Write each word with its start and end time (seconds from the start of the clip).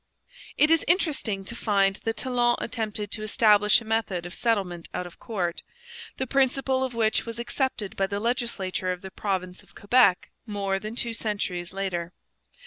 It 0.57 0.71
is 0.71 0.83
interesting 0.87 1.45
to 1.45 1.55
find 1.55 1.97
that 1.97 2.17
Talon 2.17 2.55
attempted 2.57 3.11
to 3.11 3.21
establish 3.21 3.79
a 3.81 3.85
method 3.85 4.25
of 4.25 4.33
settlement 4.33 4.87
out 4.95 5.05
of 5.05 5.19
court, 5.19 5.61
the 6.17 6.25
principle 6.25 6.83
of 6.83 6.95
which 6.95 7.27
was 7.27 7.37
accepted 7.37 7.95
by 7.95 8.07
the 8.07 8.19
legislature 8.19 8.91
of 8.91 9.03
the 9.03 9.11
province 9.11 9.61
of 9.61 9.75
Quebec 9.75 10.31
more 10.47 10.79
than 10.79 10.95
two 10.95 11.13
centuries 11.13 11.71
later. 11.71 12.13